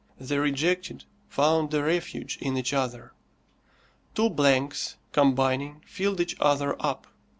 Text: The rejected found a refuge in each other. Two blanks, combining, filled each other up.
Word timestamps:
The 0.19 0.39
rejected 0.39 1.03
found 1.29 1.71
a 1.75 1.83
refuge 1.83 2.39
in 2.41 2.57
each 2.57 2.73
other. 2.73 3.13
Two 4.15 4.31
blanks, 4.31 4.95
combining, 5.11 5.83
filled 5.85 6.19
each 6.19 6.35
other 6.39 6.75
up. 6.83 7.05